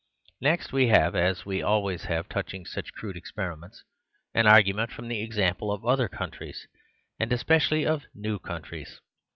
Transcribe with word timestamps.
Next 0.41 0.73
we 0.73 0.87
have, 0.87 1.15
as 1.15 1.45
we 1.45 1.61
always 1.61 2.05
have 2.05 2.27
touching 2.27 2.65
such 2.65 2.91
crude 2.91 3.15
experiments, 3.15 3.83
an 4.33 4.47
argument 4.47 4.91
from 4.91 5.09
the 5.09 5.21
example 5.21 5.71
of 5.71 5.85
other 5.85 6.09
countries, 6.09 6.65
and 7.19 7.31
especially 7.31 7.85
of 7.85 8.07
new 8.15 8.39
countries. 8.39 8.99